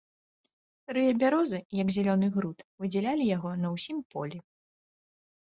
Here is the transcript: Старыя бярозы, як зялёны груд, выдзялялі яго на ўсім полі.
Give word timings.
Старыя 0.77 1.11
бярозы, 1.23 1.59
як 1.81 1.91
зялёны 1.97 2.27
груд, 2.39 2.65
выдзялялі 2.85 3.29
яго 3.35 3.51
на 3.67 3.73
ўсім 3.77 3.97
полі. 4.17 4.37